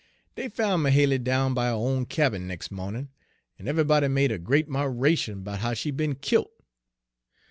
[0.35, 3.09] "Dey foun' Mahaly down by her own cabin nex' mawnin',
[3.59, 6.49] en eve'ybody made a great 'miration 'bout how she'd be'n killt.